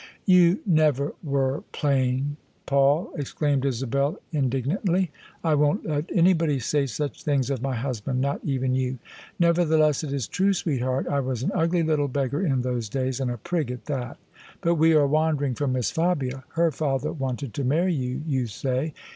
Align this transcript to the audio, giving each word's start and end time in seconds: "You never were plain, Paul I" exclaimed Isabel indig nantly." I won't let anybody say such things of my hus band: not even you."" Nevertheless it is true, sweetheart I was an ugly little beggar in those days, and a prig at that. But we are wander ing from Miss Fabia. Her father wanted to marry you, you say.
"You 0.41 0.61
never 0.65 1.13
were 1.21 1.63
plain, 1.73 2.37
Paul 2.65 3.13
I" 3.15 3.19
exclaimed 3.21 3.65
Isabel 3.65 4.17
indig 4.33 4.65
nantly." 4.65 5.09
I 5.43 5.53
won't 5.53 5.85
let 5.85 6.09
anybody 6.11 6.57
say 6.57 6.87
such 6.87 7.23
things 7.23 7.51
of 7.51 7.61
my 7.61 7.75
hus 7.75 8.01
band: 8.01 8.19
not 8.19 8.39
even 8.43 8.73
you."" 8.73 8.97
Nevertheless 9.39 10.03
it 10.03 10.11
is 10.11 10.27
true, 10.27 10.53
sweetheart 10.53 11.05
I 11.07 11.19
was 11.19 11.43
an 11.43 11.51
ugly 11.53 11.83
little 11.83 12.07
beggar 12.07 12.43
in 12.43 12.63
those 12.63 12.89
days, 12.89 13.19
and 13.19 13.29
a 13.29 13.37
prig 13.37 13.69
at 13.69 13.85
that. 13.85 14.17
But 14.61 14.73
we 14.73 14.95
are 14.95 15.05
wander 15.05 15.45
ing 15.45 15.53
from 15.53 15.73
Miss 15.73 15.91
Fabia. 15.91 16.45
Her 16.53 16.71
father 16.71 17.11
wanted 17.11 17.53
to 17.53 17.63
marry 17.63 17.93
you, 17.93 18.23
you 18.25 18.47
say. 18.47 18.95